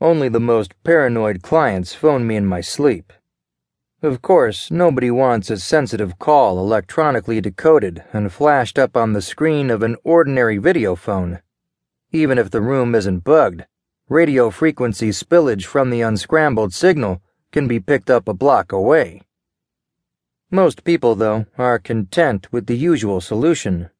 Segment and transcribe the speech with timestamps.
[0.00, 3.12] Only the most paranoid clients phone me in my sleep.
[4.02, 9.70] Of course, nobody wants a sensitive call electronically decoded and flashed up on the screen
[9.70, 11.40] of an ordinary video phone.
[12.12, 13.64] Even if the room isn't bugged,
[14.08, 19.22] radio frequency spillage from the unscrambled signal can be picked up a block away.
[20.50, 23.90] Most people, though, are content with the usual solution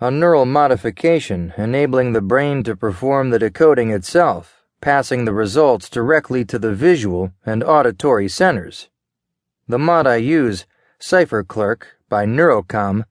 [0.00, 6.44] a neural modification enabling the brain to perform the decoding itself, passing the results directly
[6.44, 8.88] to the visual and auditory centers.
[9.66, 10.66] The mod I use,
[10.98, 13.04] Cipher Clerk by Neurocom,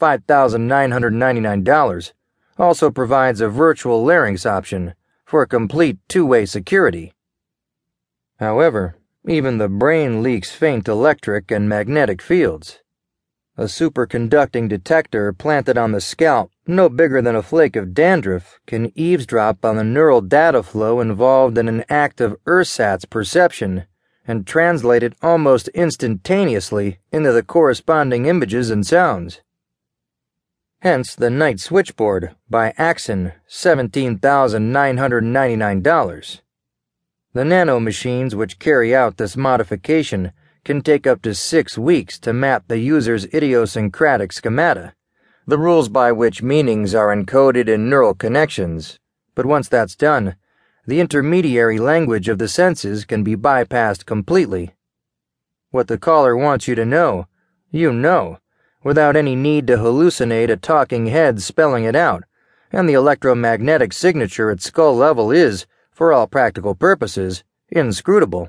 [0.00, 2.12] $5,999,
[2.58, 7.12] also provides a virtual larynx option for complete two way security.
[8.38, 12.80] However, even the brain leaks faint electric and magnetic fields.
[13.56, 18.90] A superconducting detector planted on the scalp, no bigger than a flake of dandruff, can
[18.94, 23.84] eavesdrop on the neural data flow involved in an act of ersatz perception
[24.26, 29.40] and translate it almost instantaneously into the corresponding images and sounds.
[30.80, 36.40] Hence the Night Switchboard by Axon, $17,999.
[37.32, 40.32] The nanomachines which carry out this modification
[40.64, 44.94] can take up to six weeks to map the user's idiosyncratic schemata,
[45.46, 48.98] the rules by which meanings are encoded in neural connections.
[49.34, 50.36] But once that's done,
[50.86, 54.74] the intermediary language of the senses can be bypassed completely.
[55.70, 57.26] What the caller wants you to know,
[57.70, 58.38] you know,
[58.82, 62.24] without any need to hallucinate a talking head spelling it out,
[62.70, 68.48] and the electromagnetic signature at skull level is, for all practical purposes, inscrutable.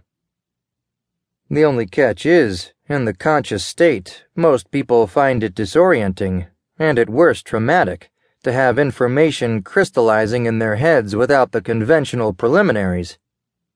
[1.50, 7.10] The only catch is, in the conscious state, most people find it disorienting, and at
[7.10, 8.10] worst traumatic
[8.44, 13.18] to have information crystallizing in their heads without the conventional preliminaries.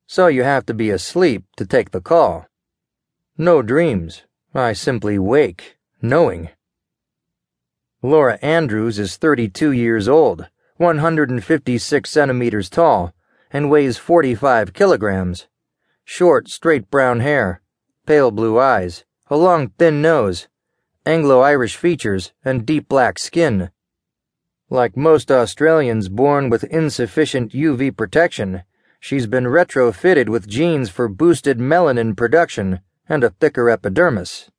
[0.06, 2.46] So you have to be asleep to take the call.
[3.38, 4.24] No dreams.
[4.54, 6.50] I simply wake, knowing.
[8.02, 13.14] Laura Andrews is 32 years old, 156 centimeters tall,
[13.52, 15.48] and weighs 45 kilograms.
[16.06, 17.62] Short, straight brown hair,
[18.06, 20.48] pale blue eyes, a long, thin nose,
[21.10, 23.72] Anglo Irish features, and deep black skin.
[24.70, 28.62] Like most Australians born with insufficient UV protection,
[29.00, 34.52] she's been retrofitted with genes for boosted melanin production and a thicker epidermis.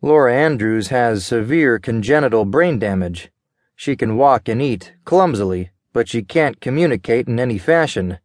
[0.00, 3.32] Laura Andrews has severe congenital brain damage.
[3.74, 8.20] She can walk and eat clumsily, but she can't communicate in any fashion,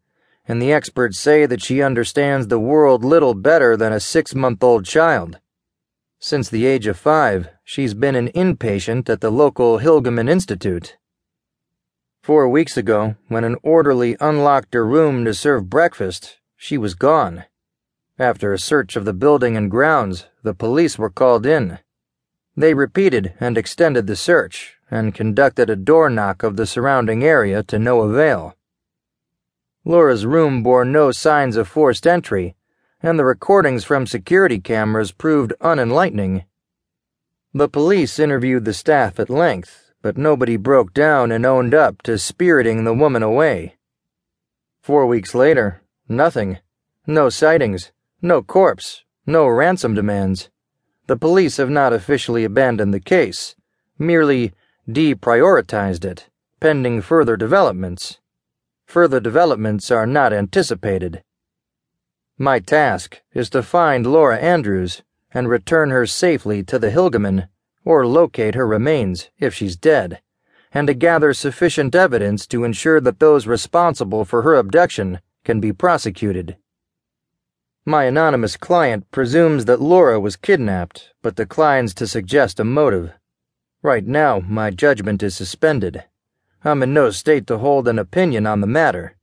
[0.48, 4.64] and the experts say that she understands the world little better than a six month
[4.64, 5.40] old child.
[6.26, 10.96] Since the age of five, she's been an inpatient at the local Hilgeman Institute.
[12.22, 17.44] Four weeks ago, when an orderly unlocked her room to serve breakfast, she was gone.
[18.18, 21.80] After a search of the building and grounds, the police were called in.
[22.56, 27.64] They repeated and extended the search and conducted a door knock of the surrounding area
[27.64, 28.56] to no avail.
[29.84, 32.56] Laura's room bore no signs of forced entry,
[33.04, 36.46] and the recordings from security cameras proved unenlightening.
[37.54, 42.18] The police interviewed the staff at length, but nobody broke down and owned up to
[42.18, 43.76] spiriting the woman away.
[44.82, 46.60] Four weeks later, nothing.
[47.06, 47.92] No sightings,
[48.22, 50.50] no corpse, no ransom demands.
[51.08, 53.56] The police have not officially abandoned the case,
[54.00, 54.54] merely
[54.90, 56.30] deprioritized it,
[56.62, 58.20] pending further developments.
[58.86, 61.24] Further developments are not anticipated.
[62.44, 65.02] My task is to find Laura Andrews
[65.34, 67.48] and return her safely to the Hilgeman,
[67.86, 70.22] or locate her remains if she's dead,
[70.74, 75.72] and to gather sufficient evidence to ensure that those responsible for her abduction can be
[75.72, 76.58] prosecuted.
[77.86, 83.14] My anonymous client presumes that Laura was kidnapped, but declines to suggest a motive.
[83.82, 86.04] Right now, my judgment is suspended.
[86.62, 89.16] I'm in no state to hold an opinion on the matter.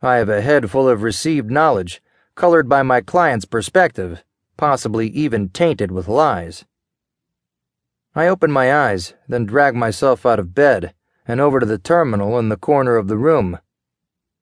[0.00, 2.00] I have a head full of received knowledge
[2.36, 4.22] colored by my client's perspective,
[4.56, 6.64] possibly even tainted with lies.
[8.14, 10.94] I open my eyes, then drag myself out of bed
[11.26, 13.58] and over to the terminal in the corner of the room.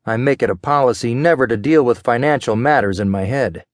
[0.05, 3.64] I make it a policy never to deal with financial matters in my head.